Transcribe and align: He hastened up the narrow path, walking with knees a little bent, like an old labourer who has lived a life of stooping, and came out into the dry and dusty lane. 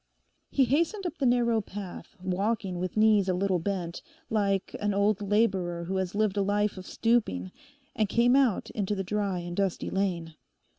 He 0.49 0.65
hastened 0.65 1.05
up 1.05 1.19
the 1.19 1.27
narrow 1.27 1.61
path, 1.61 2.15
walking 2.19 2.79
with 2.79 2.97
knees 2.97 3.29
a 3.29 3.35
little 3.35 3.59
bent, 3.59 4.01
like 4.31 4.75
an 4.79 4.95
old 4.95 5.21
labourer 5.21 5.83
who 5.83 5.97
has 5.97 6.15
lived 6.15 6.37
a 6.37 6.41
life 6.41 6.75
of 6.75 6.87
stooping, 6.87 7.51
and 7.95 8.09
came 8.09 8.35
out 8.35 8.71
into 8.71 8.95
the 8.95 9.03
dry 9.03 9.41
and 9.41 9.55
dusty 9.55 9.91
lane. 9.91 10.33